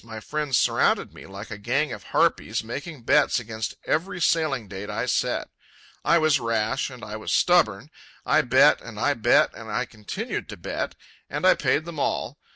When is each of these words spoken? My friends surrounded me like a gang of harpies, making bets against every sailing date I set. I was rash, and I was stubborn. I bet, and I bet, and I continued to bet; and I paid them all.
My 0.03 0.19
friends 0.19 0.57
surrounded 0.57 1.13
me 1.13 1.27
like 1.27 1.51
a 1.51 1.59
gang 1.59 1.93
of 1.93 2.05
harpies, 2.05 2.63
making 2.63 3.03
bets 3.03 3.39
against 3.39 3.75
every 3.85 4.19
sailing 4.19 4.67
date 4.67 4.89
I 4.89 5.05
set. 5.05 5.49
I 6.03 6.17
was 6.17 6.39
rash, 6.39 6.89
and 6.89 7.05
I 7.05 7.17
was 7.17 7.31
stubborn. 7.31 7.91
I 8.25 8.41
bet, 8.41 8.81
and 8.81 8.99
I 8.99 9.13
bet, 9.13 9.53
and 9.53 9.71
I 9.71 9.85
continued 9.85 10.49
to 10.49 10.57
bet; 10.57 10.95
and 11.29 11.45
I 11.45 11.53
paid 11.53 11.85
them 11.85 11.99
all. 11.99 12.39